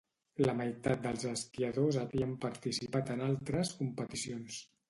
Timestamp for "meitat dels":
0.61-1.25